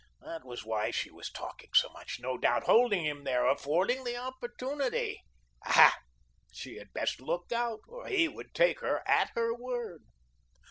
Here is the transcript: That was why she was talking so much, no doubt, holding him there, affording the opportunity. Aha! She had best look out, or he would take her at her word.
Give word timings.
That 0.21 0.43
was 0.43 0.65
why 0.65 0.89
she 0.89 1.11
was 1.11 1.29
talking 1.29 1.69
so 1.75 1.87
much, 1.89 2.17
no 2.19 2.35
doubt, 2.35 2.63
holding 2.63 3.05
him 3.05 3.23
there, 3.23 3.45
affording 3.47 4.03
the 4.03 4.17
opportunity. 4.17 5.21
Aha! 5.63 5.95
She 6.51 6.77
had 6.77 6.91
best 6.91 7.21
look 7.21 7.51
out, 7.51 7.81
or 7.87 8.07
he 8.07 8.27
would 8.27 8.55
take 8.55 8.79
her 8.79 9.07
at 9.07 9.29
her 9.35 9.53
word. 9.53 10.01